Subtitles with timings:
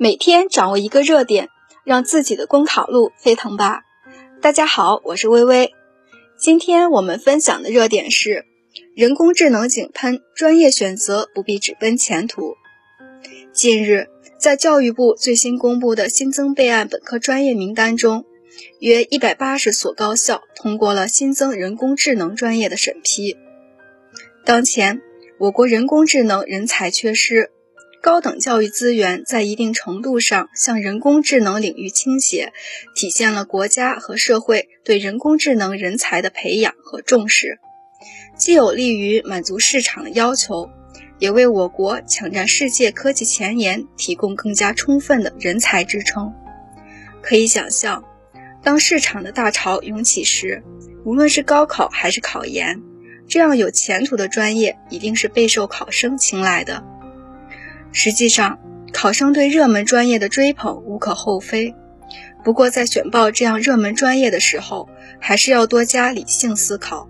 [0.00, 1.48] 每天掌握一个热点，
[1.84, 3.82] 让自己的公考路飞腾吧！
[4.40, 5.72] 大家好，我是微微。
[6.38, 8.44] 今天我们分享的热点是：
[8.94, 12.54] 人工智能井喷，专业选择不必只奔前途。
[13.52, 14.06] 近日，
[14.38, 18.24] 在教育部最新公布的新增备案本科专业名单中，
[18.78, 23.36] 约一百八十所高校通过了新增人工智能专业的审批。
[24.44, 25.02] 当前，
[25.40, 27.50] 我国人工智能人才缺失。
[28.00, 32.52] 高等教育资源在一定程度上向人工智能领域倾斜，
[32.94, 37.58] 体现了国家和社会对人工智能人才的培养和重视，
[38.36, 40.70] 既有利于满足市场的要求，
[41.18, 46.32] 也为我国抢占世界科技前沿提供更加充分的人才支撑。
[47.20, 48.04] 可以想象，
[48.62, 50.62] 当市场的大潮涌起时，
[51.04, 52.80] 无论是高考还是考研，
[53.26, 56.84] 这样有前途的专业一定是备受考生青睐的。
[58.00, 58.60] 实际上，
[58.92, 61.74] 考生对热门专业的追捧无可厚非。
[62.44, 67.08] 不过，在选报这样热门专业的时候，还是要多加理性思考。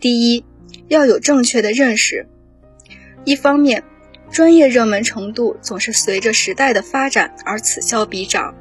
[0.00, 0.46] 第一，
[0.88, 2.26] 要有正确的认识。
[3.26, 3.84] 一方面，
[4.30, 8.54] 专业热门程度总是随着时代的发展而此消彼长。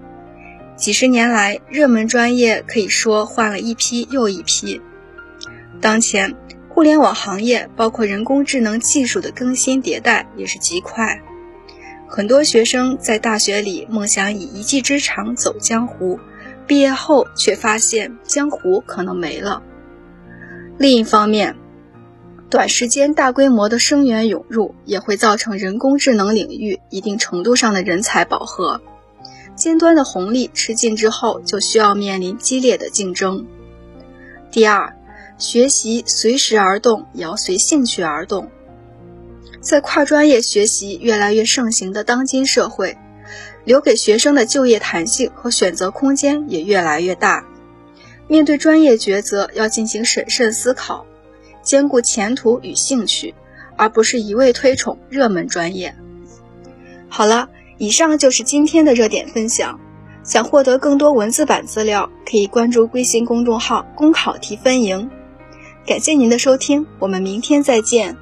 [0.76, 4.82] 几十年来，热门专业可以说换了一批又一批。
[5.80, 6.36] 当前，
[6.80, 11.22] 互联网行业包括人工智能技术的更新迭代也是极快，
[12.08, 16.22] 很多学生在大学里梦想以一技之长走江湖，
[16.68, 19.62] 毕业后却发现江湖可能没了。
[20.78, 21.58] 另一方面，
[22.50, 28.80] 短时间大规模的生源涌入也会造成人工智能领域一定程度上的人才饱和，
[29.54, 33.46] 尖端的红利吃尽之后，就需要面临激烈的竞争。
[34.50, 34.96] 第二。
[35.40, 38.52] 学习随时而动，也要随兴趣而动。
[39.62, 42.98] 在跨专业学习越来越盛行的当今社会，
[43.64, 47.46] 留给学生的就业弹性和选择空间也越来越大。
[48.28, 51.06] 面对专业抉择，要进行审慎思考，
[51.64, 53.34] 兼顾前途与兴趣，
[53.76, 55.96] 而不是一味推崇热门专业。
[57.08, 59.80] 好了，以上就是今天的热点分享。
[60.22, 65.10] 想获得更多文字版资料，可以关注微信公众号“公考提分营”。
[65.90, 68.16] 感谢您的收听，我们明天再见。